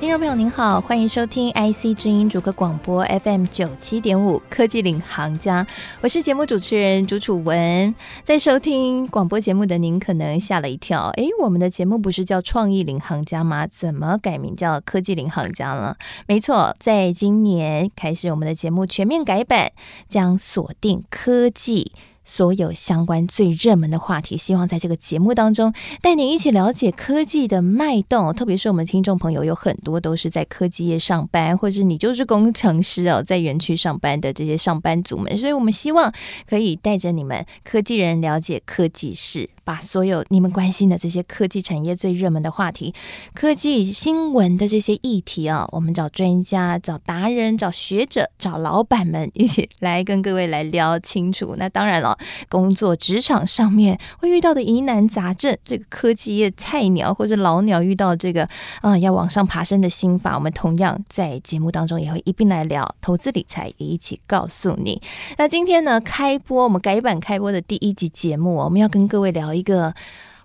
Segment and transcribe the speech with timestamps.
[0.00, 5.66] 听众朋友您好，欢迎收听 IC 之音主客广播 FM 九七点五科技领航家，
[6.00, 7.92] 我是节目主持人朱楚文。
[8.22, 13.66] 在收听广播节目的您可能吓了一跳，诶，我们的节目不是叫创意领航家吗？
[13.66, 15.96] 怎么改名叫科技领航家了？
[16.28, 19.72] 没错，在今年开始，我们的节目全面改版，
[20.06, 21.90] 将锁定科技。
[22.30, 28.34] 所有相关最热门的话题，希望在这个节目当中带你一起了解科技的脉动。
[28.34, 36.12] 特别是我们听众朋友有很多都是在科技业上班，或者你就是工程师哦，在园区上班的这些上班族们，所以我们希望
[36.46, 39.48] 可以带着你们科技人了解科技事。
[39.68, 42.94] 把所有你们关心的这些科技产业最热门的话题、
[43.34, 51.54] 科技新闻的这些议题啊，我们找专家、找达人、找学者、找老板们一起来跟各位来聊清楚。
[51.58, 52.16] 那当然了，
[52.48, 58.48] 工作职场上面会遇到的疑难杂症，这个科技业菜鸟或者老鸟遇到这个
[58.80, 65.02] 啊要往上爬升的心法，我们同样在节目当中也会一并来聊投资理财，也一起告诉你。
[65.36, 69.94] 那今天呢，开播我们改版开播的第一集节目，我们要跟各位聊一个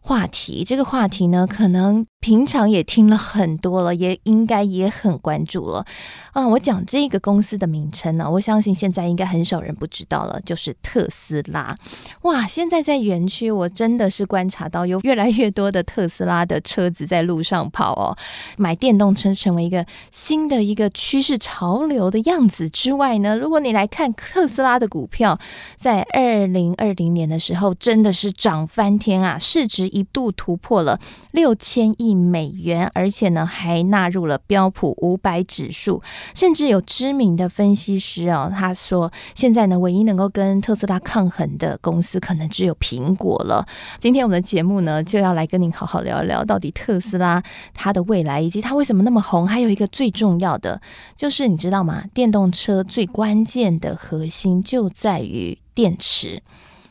[0.02, 2.06] 话题，这个话题呢，可能。
[2.24, 5.86] 平常也听了很多了，也应该也很关注了
[6.32, 6.48] 啊！
[6.48, 11.76] 我讲这个公司的名称呢，我相信现在应该很少人不知道了，就是特斯拉。
[12.22, 12.48] 哇！
[12.48, 18.16] 现在在园区，我真的是观察到有越来越多的特斯拉的车子在路上跑哦。
[18.56, 25.38] 买电动车成为一个新的一个趋势潮流的样子之外呢，如果你来看特斯拉的股票，
[25.76, 29.38] 在二零二零年的时候，真的是涨翻天啊！
[29.38, 30.98] 市值一度突破了
[31.32, 32.13] 六千亿。
[32.16, 36.02] 美元，而且呢还纳入了标普五百指数，
[36.34, 43.66] 甚至有知名的分析师哦，他说现在呢唯一能够跟特斯拉抗衡的公司可能只有苹果了。
[44.00, 47.42] 今天我们的节目呢就要来跟您好好聊一聊，到底特斯拉
[47.74, 50.82] 它的未来以及它为什么那么红，还有一个最重要的
[51.16, 52.04] 就是你知道吗？
[52.14, 56.42] 电动车最关键的核心就在于电池。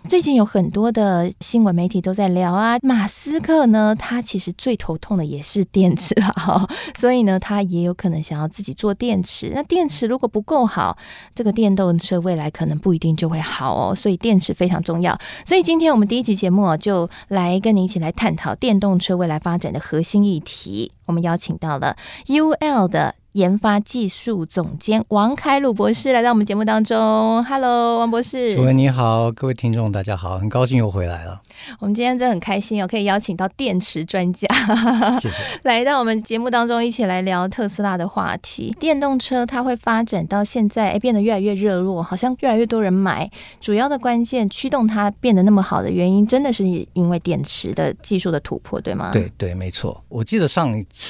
[0.08, 6.68] 最近有很多的新闻媒体都在聊啊，马斯克呢，他其实最头痛的也是电池啊，
[6.98, 9.52] 所以呢，他也有可能想要自己做电池。
[9.54, 10.96] 那电池如果不够好，
[11.34, 13.94] 这个电动车未来可能不一定就会好哦。
[13.94, 15.18] 所以电池非常重要。
[15.46, 20.92] 所以今天我们第一集节目就来跟你一起来探讨电动车未来发展的核心议题。
[21.12, 21.94] 我们邀请到了
[22.26, 23.14] UL 的。
[23.32, 28.54] 研发技术总监王开鲁博士来到我们节目当中，Hello，王博士。
[28.54, 31.40] 主任你好，各位听众大家好，很高兴又回来了。
[31.78, 34.46] 我们今天真的很开心哦，可以邀请到电池专家，
[35.18, 35.34] 谢谢，
[35.64, 38.76] 来到我们节目当中一起来聊特斯拉的话题。
[38.78, 43.30] 电动车它会发展到现在，哎，变得越来越热络，好像越来越多人买。
[43.62, 49.08] 主要的关键驱动它变得那么好的原因，真的是因为电池的技术的突破，对吗？
[49.10, 50.04] 对对，没错。
[50.10, 51.01] 我记得上一次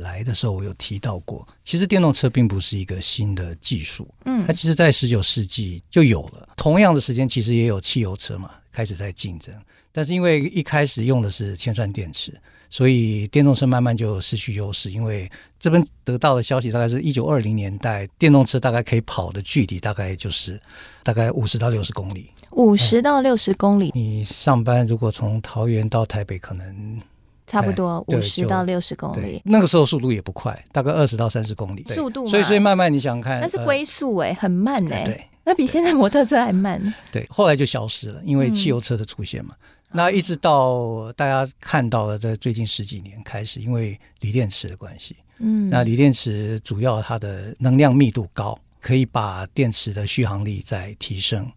[0.00, 1.46] 来的时候，我有提到过。
[1.62, 6.48] 其实电动车并不是一个新的技术，嗯，它其实在十九世纪就有了。
[6.56, 9.54] 同样的时间，其实也有汽油车嘛，开始在竞争。
[9.92, 12.32] 但是因为一开始用的是铅酸电池，
[12.68, 14.90] 所以电动车慢慢就失去优势。
[14.90, 20.60] 因为这边得到的消息，大概是一九二零年代，电动车大概可以跑的距离大概就是
[21.02, 22.30] 大概五十到六十公里。
[22.52, 27.00] 五十到六十公里，你上班如果从桃园到台北，可能。
[27.46, 31.84] 差不多五十到六十公里，那个时候速度也不快，大概二十到三十公里。
[31.84, 36.80] 速度，所以所以慢慢你想看，那是龟速哎，很慢哎，对，那比现在摩托车还慢。
[37.12, 39.54] 对，后来就消失了，因为汽油车的出现嘛。
[39.92, 51.48] 那一直到大家看到了，在最近十几年开始，因为锂电池的关系，嗯，那锂电池主要它的能量密度高，可以把电池的续航力再提升，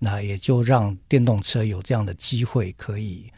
[0.00, 3.30] 那也就让电动车有这样的机会可以。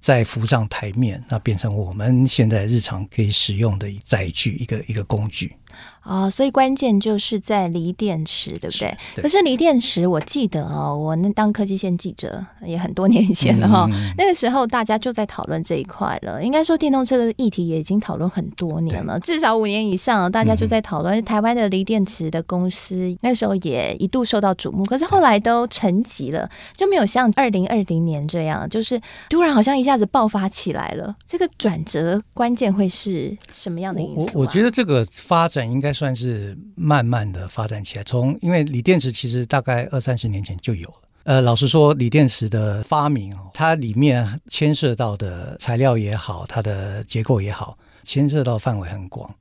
[0.00, 5.56] 再浮上台面，那变成我们现在日常可以使用的载具，一个一个工具。
[6.04, 8.96] 哦，所以关键就是在锂电池，对不对？
[9.16, 9.22] 对。
[9.22, 14.12] 可是锂电池，我记得哦，我那当科技线记者也很多年以前了哈、嗯。
[14.18, 16.44] 那个时候大家就在讨论这一块了。
[16.44, 21.24] 应该说，电动车的议题也已经讨论很多年了，至少五年以上，大家就在讨论。
[21.24, 29.00] 台湾的锂电池的公司那时候也一度受到瞩目，可是后来都沉寂了，就没有像二零二零年这样，就是
[29.30, 31.16] 突然好像一下子爆发起来了。
[31.26, 34.32] 这个转折关键会是什么样的因素、啊？
[34.34, 35.94] 我我觉得这个发展应该。
[35.94, 40.94] 算是慢慢的发展起来，从因为锂电池其实大概二三十年前就有了。
[41.22, 49.32] 呃，老实说，锂电池的发明，它里面牵涉到的材料也好，它的结构也好，牵涉到范围很广。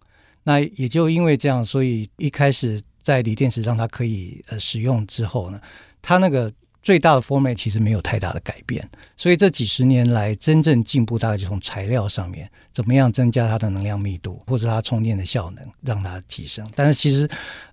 [0.44, 5.60] 那也就因为这样，所以一开始在锂电池让它可以呃使用之后呢，
[6.04, 8.88] 它那个最大的 format 其实没有太大的改变。
[9.18, 16.70] 所以这几十年来真正进步，大概就从材料上面怎么样增加它的能量密度，或者它充电的效能让它提升。
[16.76, 17.28] 但是其实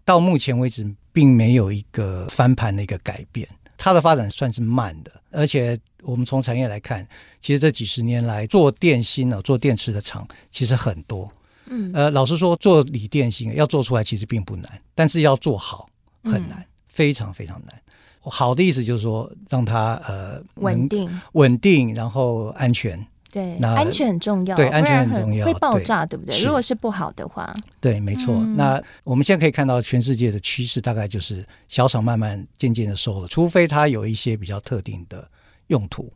[0.05, 3.47] 到目前为止，并没有一个翻盘的一个改变。
[3.77, 7.07] 它的发展算是慢的，而且我们从产业来看，
[7.41, 11.33] 其实这几十年来做电芯呢、做电池的厂其实很多。
[11.65, 15.89] 嗯，呃，老实说，做锂电芯要做出来其实并不难，但是要做好
[16.25, 17.75] 很难，嗯、非常非常难。
[18.21, 23.07] 好的意思就是说，让它呃稳定、稳定，然后安全。
[23.33, 24.57] 对，那安全很重要。
[24.57, 25.47] 对，安全很重要。
[25.47, 26.43] 会爆炸，对，对不对？
[26.43, 28.35] 如果是不好的话，对，没错。
[28.35, 35.31] 嗯、那我们现在可以看到，全世界的趋势大概就是小厂慢慢渐渐的收了，除非它有一些比较特定的
[35.69, 36.13] 用途。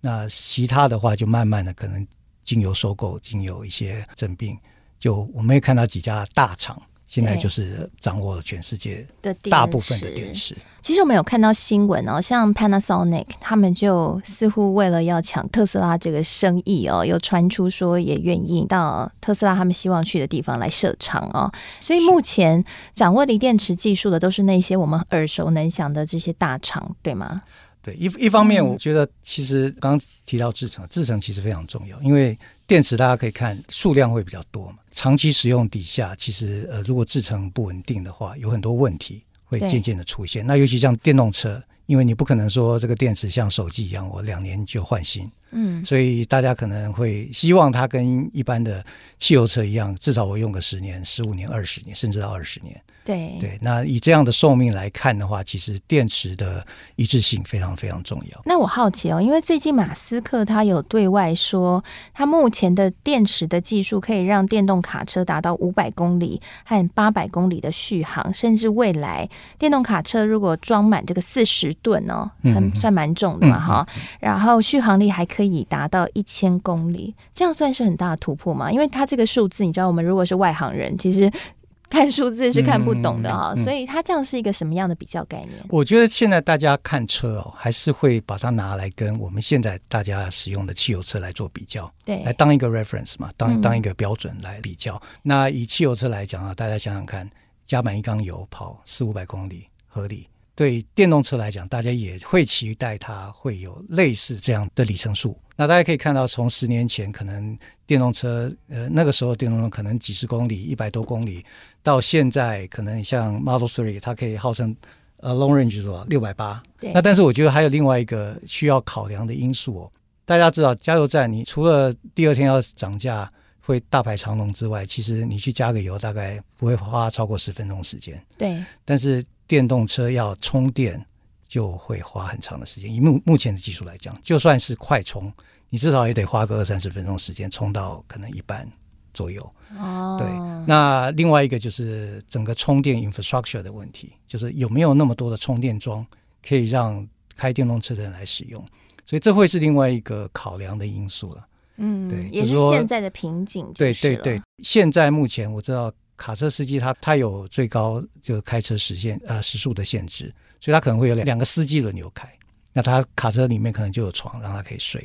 [0.00, 2.04] 那其他的话，就慢慢的可能
[2.42, 4.58] 经由收购，经由一些整并，
[4.98, 6.82] 就我们也看到几家大厂。
[7.06, 10.56] 现在就是掌握了全世界的大部分的电池。
[10.82, 21.50] 其实我们有看到新闻哦，像 Panasonic 他们就似乎为了要抢特斯拉这个生意哦，又传出说也愿意到特斯拉他们希望去的地方来设厂哦。
[21.80, 22.64] 所以目前
[22.94, 27.42] 掌握锂电池技术的都是那些我们耳熟能详的这些大厂，对吗？
[27.86, 32.36] 对，一一方面，我觉得其实刚刚提到制成，制成其实非常重要，因为
[32.66, 40.44] 电池大家可以看数量会比较多嘛，长期使用底下，其实呃，如果制成不稳定的话，有很多问题会渐渐的出现。
[40.44, 48.84] 那尤其像电动车，因为你不可能说这个电池像手机一样，我两年就换新，嗯，所以大家可能会希望它跟一般的
[49.18, 52.80] 汽油车一样，至少我用个十年、十五年、二十年，甚至到二十年。
[53.04, 53.36] 对。
[53.38, 56.66] 对，那以这样的寿命来看的话，其实电池的
[56.96, 58.42] 一致性非常非常重要。
[58.44, 61.82] 那我好奇哦，因为最近马斯克他有对外说，
[62.12, 78.70] 他目前的电池的技术可以让电动卡车达到五百公里和八百公里的续航，甚至未来电动卡车如果装满这个四十吨哦，很算蛮重的嘛哈，嗯、然后续航力还可以达到一千公里，这样算是很大的突破吗？
[78.70, 81.30] 因为它这个数字，你知道，我们如果是外行人，其实。
[81.88, 85.52] 看数字是看不懂的哈，嗯嗯、所以它这样是一个什么样的比较概念？
[85.68, 94.96] 我觉得现在大家看车哦，还是会把它拿来跟我们现在大家使用的汽油车来做比较，对，来当一个 reference 嘛，当当一个标准来比较。
[94.96, 97.30] 嗯、那以汽油车来讲啊，大家想想看，
[97.64, 100.26] 加满一缸油跑四五百公里合理。
[100.56, 105.38] 对电动车来讲，大家也会期待它会有类似这样的里程数。
[105.54, 107.56] 那大家可以看到，从十年前可能
[107.86, 111.44] 电动车，呃，那个时候电动车可能几十公里、一百多公里，
[111.82, 114.74] 到现在可能像 Model Three，它可以号称
[115.18, 116.06] 呃 long range 是吧？
[116.08, 116.62] 六百八。
[116.80, 116.90] 对。
[116.92, 119.92] 那但是我觉得还有另外一个需要考量的因素哦。
[120.24, 123.30] 大家知道，加油站你除了第二天要涨价
[123.60, 128.22] 会大排长龙之外，其实你去加个油大概不会花超过十分钟时间。
[128.38, 128.62] 对。
[128.84, 131.04] 但是电动车要充电。
[131.48, 132.92] 就会花很长的时间。
[132.92, 135.32] 以目目前的技术来讲，就算是快充，
[135.70, 138.68] 你至少也得花个二三十分钟时间充到可能一半
[139.14, 139.40] 左右。
[139.78, 140.26] 哦，对。
[140.66, 146.04] 那另外一个就是整个充电 infrastructure 的问题，就是有没有那么多的充电桩
[146.46, 147.06] 可以让
[147.36, 148.60] 开电动车的人来使用？
[149.04, 151.46] 所以这会是另外一个考量的因素了。
[151.76, 153.72] 嗯，对，也是现在的瓶颈。
[153.72, 160.32] 对对对，现在目前我知道卡车司机他他有最高就开车时限呃时速的限制。
[160.58, 162.26] 所以他可能会有两两个司机轮流开，
[162.72, 165.00] 那他卡车里面可能就有床，让他可以睡。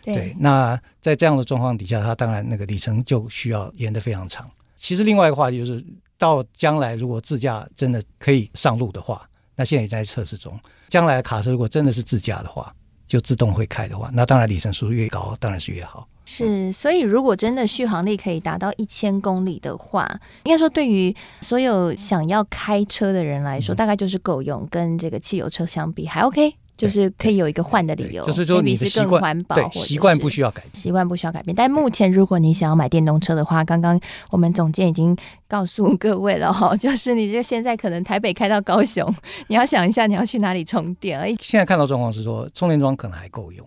[0.00, 4.48] 对，对，那在这样的状况底下，他当然那个里程就需要延得非常长。
[4.76, 5.84] 其实另外一个话题就是，
[6.16, 10.58] 到将来如果自驾真的可以上路的话，那现在也在测试中。
[10.88, 12.72] 将来的卡车如果真的是自驾的话，
[13.06, 16.08] 就自动会开的话，那当然里程数越高，当然是越好。
[16.24, 20.08] 是，所以如果真的续航力可以达到一千公里的话，
[20.44, 31.54] 应该说对于所有想要开车的人来说，嗯、大概就是够用，跟这个汽油车相比还 OK，就是可以有一个换的理由，就是说你的习惯环保，习惯不需要改变，习惯不需要改变。
[31.54, 34.00] 但目前如果你想要买电动车的话，刚刚
[34.30, 35.16] 我们总监已经
[35.48, 39.12] 告诉各位了哈， 就是你这现在可能台北开到高雄，
[39.48, 41.18] 你要想一下你要去哪里充电。
[41.18, 43.66] 哎，现在看到状况是说充电桩可能还够用。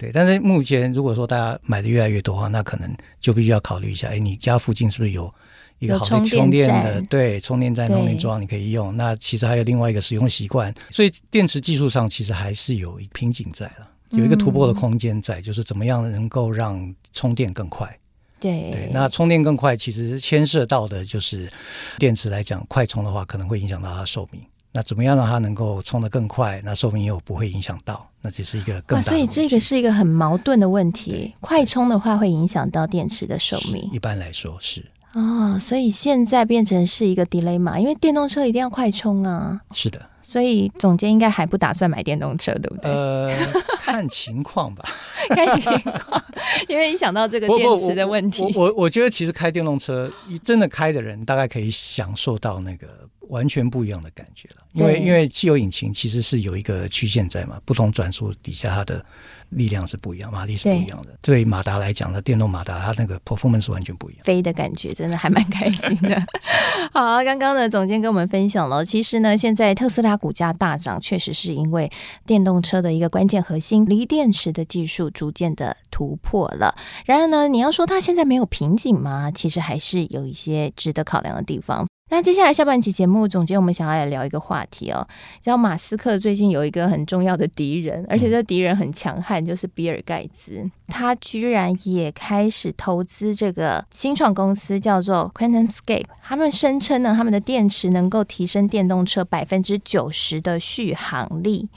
[0.00, 2.90] 对，但是目前如果说大家买的越来越多的话，那可能
[3.20, 5.30] 就必须要考虑一下，哎，你家附近是不是有
[5.78, 7.02] 一个好的充电的？
[7.02, 8.96] 对，充电站、充电桩你可以用。
[8.96, 17.94] 那其实还有另外一个使用习惯，所以电池技术上其实还是有瓶颈在了，有一个突破的空间在，嗯、就是怎么样能够让充电更快。
[18.40, 21.52] 对对，那充电更快，其实牵涉到的就是
[21.98, 24.40] 电池来讲，快充的话可能会影响到它的寿命。
[24.72, 26.60] 那怎么样让它能够充得更快？
[26.64, 29.34] 那寿命又不会影响到，那这是一个更大的问题。
[29.34, 31.34] 所以这个是一个很矛盾的问题。
[31.40, 33.90] 快充的话会影响到电池的寿命。
[33.92, 34.84] 一般来说是。
[35.14, 39.60] 哦，所以现在变成是一个 dilemma，因为电动车一定要快充啊。
[39.72, 40.06] 是的。
[40.22, 42.88] 所以总监应该还不打算买电动车，对不对？
[42.88, 43.36] 呃，
[43.82, 44.84] 看情况吧，
[45.30, 46.24] 看情况。
[46.68, 50.08] 因为一想到这个电池的问题，我我，我，我觉得其实开电动车，
[50.44, 54.56] 真的开的人大概可以享受到那个完全不一样的感觉了。
[54.72, 59.04] 因为因为汽油引擎其实是有一个曲线在嘛，不同转速底下它的。
[59.50, 61.08] 力量是不一样，马力是不一样的。
[61.20, 64.22] 对马达来讲呢，电动马达它那个 performance 是完全不一样。
[64.22, 66.24] 飞的感觉真的还蛮开心的。
[66.94, 71.90] 好，刚刚呢，总监跟我们分享了，其实呢，现在特斯拉股价大涨，确实是因为
[72.24, 76.76] 电动车的一个关键核心锂电池的技术逐渐的突破了。
[77.04, 79.32] 然而呢，你要说它现在没有瓶颈吗？
[79.32, 81.88] 其实还是有一些值得考量的地方。
[82.12, 85.06] 那接下来下半期节目，总结我们想要来聊一个话题哦。
[85.40, 90.68] 叫马斯克最近有一个很重要的敌人，而且这敌人很强悍，就是比尔盖茨。
[90.88, 96.04] 他居然也开始投资这个新创公司，叫做 QuantumScape。
[96.20, 101.68] 他们声称呢，他们的电池能够提升电动车百分之九十的续航力。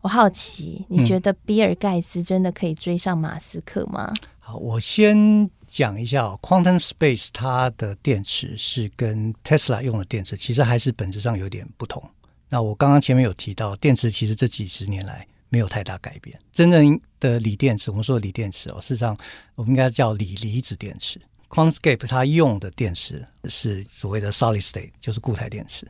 [0.00, 4.10] 我好奇，你觉得比尔盖茨真的可以追上马斯克吗？
[4.10, 5.50] 嗯、好，我先。
[5.74, 12.00] 讲一下哦，Quantum Space 它的电池是跟 Tesla 用的电池其实还是本质上有点不同。
[12.48, 16.38] 那我刚刚前面有提到，电池其实这几十年来没有太大改变。
[16.52, 19.18] 真正的锂电池，我们说的锂电池哦，事实上
[19.56, 21.20] 我们应该叫锂离子电池。
[21.48, 25.84] QuantumScape 它用的电池是所谓的 Solid State，就是固态电池。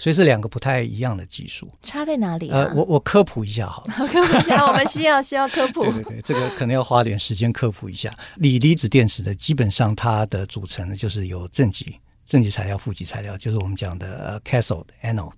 [0.00, 2.48] 所以是两个不太一样的技术，差在哪里？
[2.48, 3.92] 呃，我我科普一下好了。
[4.08, 5.84] 科普一下，我们需要需要科普。
[5.92, 8.10] 对对对，这个可能要花点时间科普一下。
[8.36, 15.34] 锂离子电池的基本上它的组成呢，就是有正极、正极材料、负极材料，就是我们讲的呃 cathode、anode。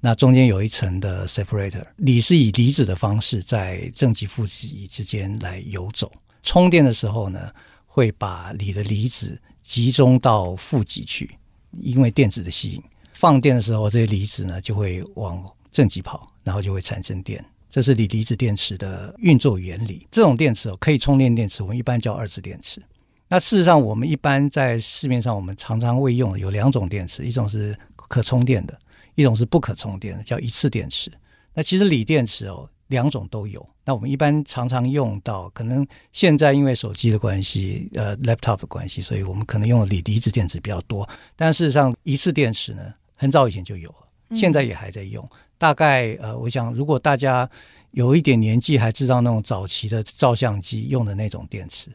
[0.00, 1.84] 那中间有一层的 separator。
[1.98, 6.10] 锂是以离子的方式在正极、负极之间来游走。
[6.42, 7.48] 充电的时候呢，
[7.86, 11.38] 会把锂的离子集中到负极去，
[11.78, 12.82] 因为电子的吸引。
[13.20, 17.44] 放电的时候，这些离子呢就会往正极跑，然后就会产生电。
[17.68, 20.06] 这是锂离子电池的运作原理。
[20.10, 22.82] 这种电池，可以充电电池，我们一般叫二次电池。
[23.28, 28.76] 那事实上，我们一般在市面上我们常常会用的有两种电池，一种是可充电的，
[29.16, 31.12] 一种是不可充电的，叫一次电池。
[31.52, 33.64] 那其实锂电池哦，两种都有。
[33.84, 41.06] 那我们一般常常用到，可能现在因为手机的关系，呃，laptop 的关系，所以我们可能用锂离子电池比较多。
[41.36, 42.94] 但事实上，一次电池呢？
[43.20, 45.22] 很早以前就有了，现在也还在用。
[45.30, 47.46] 嗯、大概呃，我想如果大家
[47.90, 51.90] 有一点年纪，还知道那种早期的照相机用的那种电池。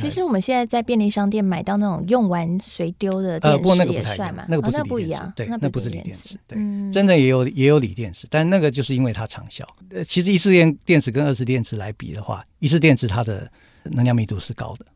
[0.00, 9.68] 其实我们现在在便利商店买到那种用完随丢的电池，呃，不过那个不太一样，那个不是锂电池，哦、不一样对，那不是锂电池，对，嗯、真的也有也有锂电池，但那个就是因为它长效。
[9.90, 13.48] 呃，其实一次电电池跟二次电池来比的话，一次电池它的
[13.84, 14.86] 能量密度是高的。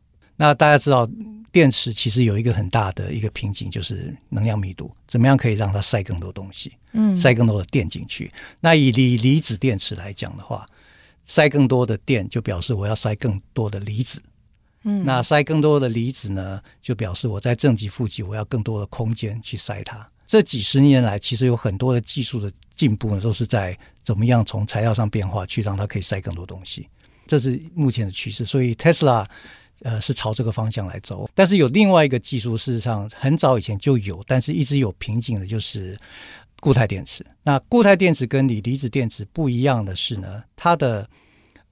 [0.41, 1.05] 那大家知道，
[1.51, 8.31] 电池其实有一个很大的一个瓶颈，就是能量密度，怎么样可以让它塞更多东西，嗯，塞更多的电进去。
[8.61, 10.65] 那以锂离子电池来讲的话，
[11.25, 14.21] 塞更多的电就表示我要塞更多的离子，
[14.83, 20.09] 嗯，那塞更多的离子呢，就表示我在正极、负极我要更多的空间去塞它。
[20.25, 26.87] 这几十年来，其实有很多的技术的进步呢，都是在怎么样从材料上变化，去让它可以塞更多东西。
[27.27, 28.45] 这是目前的趋势。
[28.45, 29.27] 所以 Tesla。
[29.81, 35.97] 呃，是朝这个方向来走，但是有另外一个技术，事实上很早以前就有，但是一直有瓶颈的，就是
[36.59, 37.25] 固态电池。
[37.43, 41.09] 那固态电池跟锂离子电池不一样的是呢，它的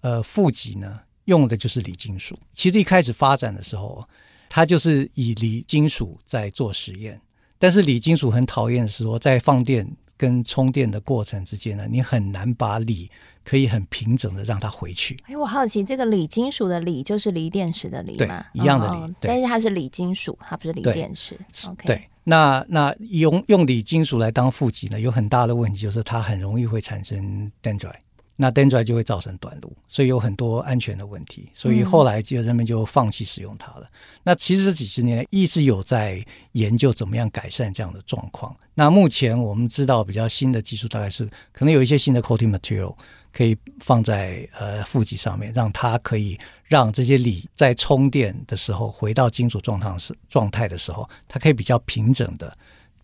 [0.02, 2.38] 呃负极呢用的就是锂金属。
[2.54, 4.08] 其实一开始发展的时候，
[4.48, 7.20] 它就是以锂金属在做实验，
[7.60, 9.86] 但是锂金属很讨厌的是说，在放电
[10.18, 13.10] 跟充电的过程之间呢，你很难把锂。
[13.48, 15.18] 可以很平整的让它回去。
[15.26, 18.44] 哎，我好奇，这个锂金属的锂就是锂电池的锂吗？
[18.54, 21.40] 对，一样的锂，哦、但是它是锂金属，它不是锂电池。
[21.66, 27.94] OK，对，那那用用锂金属来当负极呢，有很大的问题，就是它很容易会产生 dendrite。
[28.39, 33.82] 那 dendrite 就会造成短路，所以有很多安全的问题，所以后来就人们就放弃使用它了。
[33.82, 33.91] 嗯、
[34.24, 38.56] 那其实这几十年一直有在研究怎么样改善这样的状况。
[38.75, 42.96] 那目前我们知道比较新的技术，大概是可能有一些新的 coating material
[43.34, 52.56] 可以放在呃负极上面，让它可以让这些锂在充电的时候回到金属状态时状态的时候，它可以比较平整的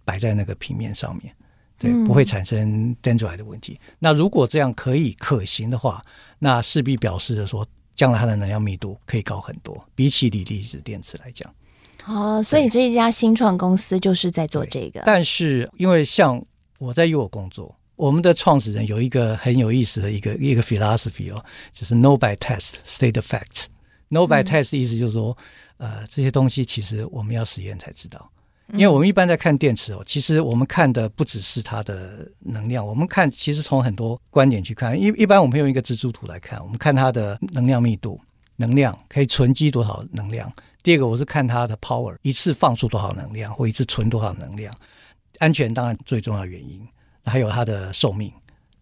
[0.06, 1.34] 摆在那个平面上面。
[1.84, 3.80] 对，不会产生 dendrite 的问题。
[3.82, 6.02] 嗯、那如果这样可以可行的话，
[6.40, 11.54] 那势必表示着说，将来它的能量密度可以高很多，比起锂离子电池来讲。
[12.06, 15.02] 哦，所以这一家新创公司就是在做这个。
[15.06, 16.44] 但是，因为像
[16.80, 23.66] 我在 U 工作，我们的创始人有一个很有意思的一个一个 philosophy 哦，就是 know by test, state the facts。
[24.10, 25.38] know by test 意思就是说。
[25.78, 28.32] 呃，这些东西其实我们要实验才知道。
[28.72, 35.00] 因为我们一般在看电池哦，其实我们看的不只是它的能量，我们看其实从很多观点去看。
[35.00, 38.20] 一一般我们用一个蜘蛛图来看，我们看它的能量密度，
[38.56, 40.52] 能量可以存积多少能量。
[40.82, 44.74] 第二个，我是看它的 power，一次放出多少能量，或一次存多少能量。
[45.40, 46.82] 安全当然最重要的原因，
[47.26, 48.32] 还有它的寿命，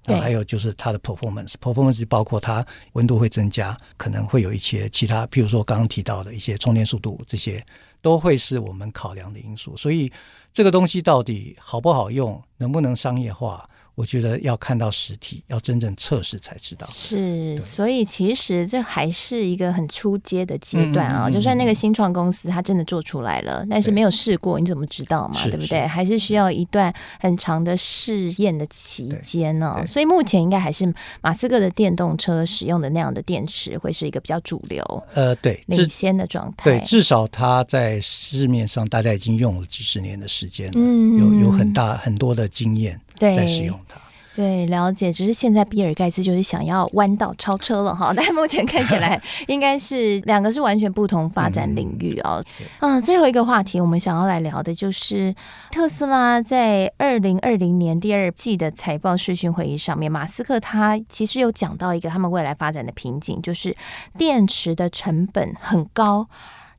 [0.03, 7.61] 对，还有就是它的 performance，performance 包括它温度会增加，可能会有一些其他，譬如说刚刚提到的一些充电速度这些。
[8.01, 10.11] 都会是我们考量的因素，所以
[10.51, 13.69] 这个东西到底好不好用，能不能商业化？
[14.01, 16.89] 我觉得要看到实体，要真正测试才知道。
[16.91, 21.31] 是，所以其实这还是一个很初阶的阶段啊、哦。
[21.31, 25.39] 就算那个新创公司它真的做出来了，但是没有试过，你怎么知道嘛？
[25.43, 25.85] 对不对？
[25.85, 29.85] 还是需要一段很长的试验的期间呢、哦。
[29.85, 30.91] 所以目前应该还是
[31.21, 34.83] 马斯克的电动车使用的那样的电池会是一个比较主流。
[35.13, 36.63] 呃，对，领先的状态。
[36.63, 42.99] 对，至少它在市面上大家已经用了几十年的时间了，嗯、有有很大很多的经验。
[43.21, 43.95] 在使用它，
[44.35, 45.11] 对，了解。
[45.11, 52.41] 只是现在比尔盖茨就是想要弯道超车了哈， 但目前看起来 应该是两个是完全不同发展领域哦。
[52.79, 55.35] 嗯，最后一个话题，我们想要来聊的就是
[55.69, 63.75] 特斯拉在二零二零年第二季的财报视讯会议上面，马斯克他其实有讲到一个他们未来发展的瓶颈，就是
[64.17, 66.27] 电池的成本很高。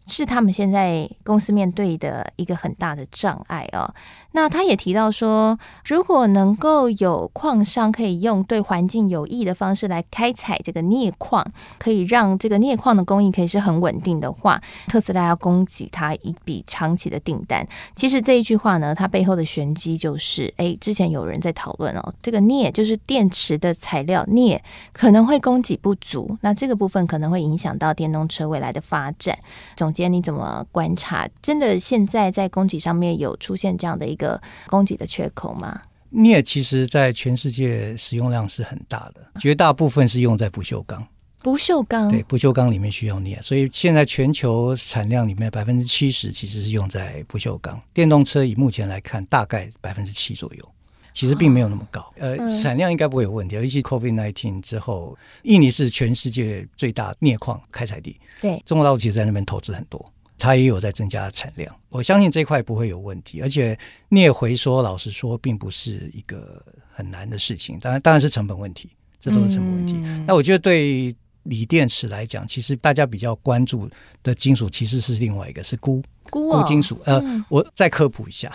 [0.06, 3.94] 是他们现在公司面对的一个很大的障碍哦。
[4.32, 11.46] 那他也提到说，如果能够有矿商可以用对环境有益的方式来开采这个镍矿，
[11.78, 17.66] 可以让这个镍矿的供应可以是很稳定的话，特斯拉要供给他一笔长期的订单。
[17.94, 29.38] 其实这一句话呢，它背后的玄机就是，哎，之前有人在讨论哦，这个镍就是电池的材料，镍可能会供给不足，那这个部分可能会影响到电动车未来的发展。
[29.76, 31.28] 总结监，你怎么观察？
[31.40, 35.82] 真的现在在供给上面有出现这样的一个供给的缺口吗？
[36.10, 41.06] 镍其实在全世界使用量是很大的，绝大部分是用在不锈钢。
[41.42, 47.80] 不锈钢对，不锈钢里面需要镍，所以现在全球产量里面百分之七十其实是用在不锈钢。
[47.94, 50.68] 电动车以目前来看，大概百分之七左右。
[51.12, 53.54] 其实并没有那么高，哦、呃，产量应该不会有问题。
[53.56, 60.04] 尤其 COVID nineteen 之后，印尼是全世界最大镍矿开采地，对，中国大陆其实在那边投资很多，
[60.38, 61.74] 它也有在增加产量。
[61.90, 63.42] 我相信这块不会有问题。
[63.42, 67.78] 而且镍回收，老实说，并不是一个很难的事情。
[67.78, 68.88] 当然，当然是成本问题，
[69.20, 70.00] 这都是成本问题。
[70.04, 73.86] 嗯、那我觉得对锂电池来讲，其实大家比较关注
[74.22, 76.02] 的金属其实是另外一个，是钴。
[76.30, 76.98] 钴、哦、金属。
[77.04, 78.50] 呃，嗯、我再科普一下，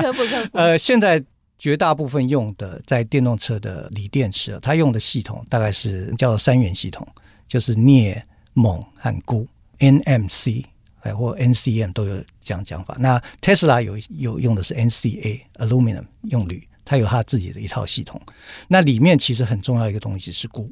[0.00, 0.50] 科普科普。
[0.56, 1.22] 呃，现在。
[1.64, 7.08] 绝大部分用的在电动车的锂电池，它用的系统大概是叫做三元系统，
[7.46, 8.22] 就是镍、
[8.52, 9.48] 锰和钴
[9.78, 10.62] （NMC）
[11.00, 12.94] 哎，或 NCM 都有这样讲法。
[13.00, 18.20] 那 Tesla 有有用的是 NCA（Aluminum） 用铝，它有它自己的一套系统。
[18.68, 20.70] 那里面其实很重要一个东西是钴。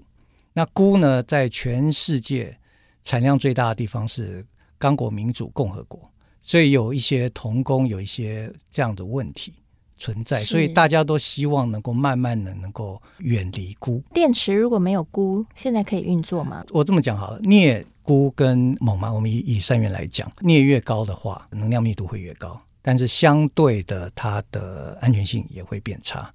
[0.52, 2.54] 那钴呢，在全世界
[3.02, 4.44] 产量最大的地方是
[4.76, 9.54] 刚果民主共和国，所以有一些童工有一些这样的问题。
[10.02, 14.02] 存在，所以大家都希望能够慢慢的能够远离钴。
[14.12, 16.64] 电池如果没有钴，现在可以运作吗？
[16.70, 26.32] 我这么讲好了，镍、钴跟锰嘛，我们以以三元来讲，镍越高的话，能量密度会越高，但是相对的，它的安全性也会变差。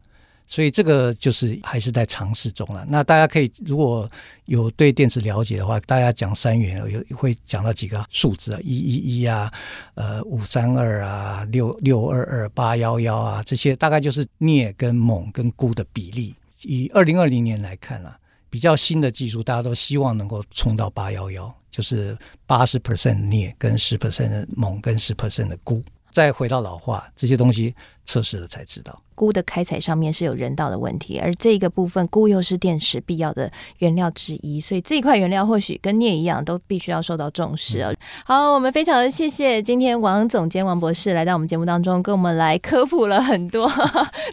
[0.48, 2.86] 所以这个就是还是在尝试中了。
[2.90, 4.10] 那大家可以如果
[4.46, 9.52] 有对电池了解的话，大家讲三元有会讲到几个数字啊，一一一啊，
[9.96, 16.34] 呃五三二啊，六六二二八幺幺啊，这些大概就是镍跟锰跟钴的比例。
[16.64, 18.18] 以二零二零年来看啊，
[18.50, 25.84] 比较新的技术，大家都希望能够冲到八幺幺，就是八十 percent 镍跟十 percent 锰跟十 percent 的钴。
[26.10, 27.76] 再回到老化，这些东西
[28.08, 29.00] 测试了才知道。
[29.14, 37.90] 钴的开采上面是有人道的问题，而这个部分钴又是电池必要的原料之一，所以这一块原料或许跟镍一样，都必须要受到重视啊。
[37.92, 43.68] 嗯、好，我们非常的谢谢今天王总监王博士来到我们节目当中，跟我们来科普了很多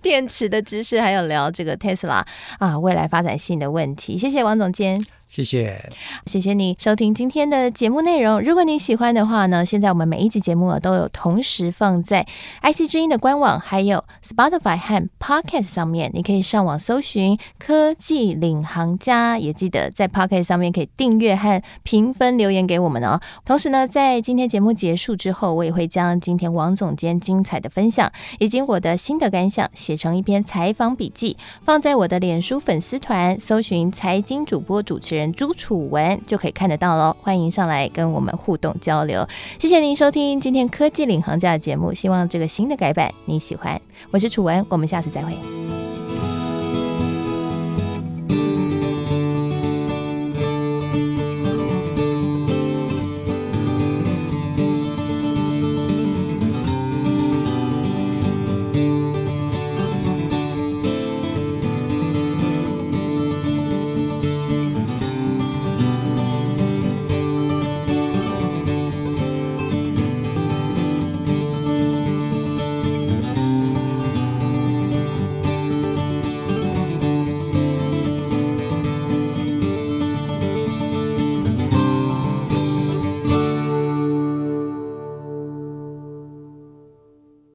[0.03, 2.23] 电池的知识，还有聊这个 Tesla
[2.59, 4.19] 啊未来发展性的问题。
[4.19, 5.03] 谢谢王总监。
[5.27, 5.91] 谢谢，
[6.27, 8.41] 谢谢你收听今天的节目内容。
[8.41, 12.25] 如果你喜欢的话呢，现在我们每一集节目啊都有同时放在
[12.63, 23.19] IC 之音的官网，还有 Spotify 和 Podcast 上面，你可以上网搜寻“科技领航家”，也记得在 Podcast 上面可以订阅和评分留言给我们哦。
[23.43, 37.17] 同时呢，在今天节目结束之后，我也会将今天王总监精彩的分享以及我的新的感想写成一篇采访笔记，放在我的脸书粉丝团，搜寻“财经主播主持人朱楚文”就可以看得到喽。
[37.23, 39.27] 欢迎上来跟我们互动交流。
[39.59, 43.81] 谢谢您收听今天科技领航家的节目，希望这个新的改版你喜欢。
[44.11, 45.33] 我是楚文，我们下次再会。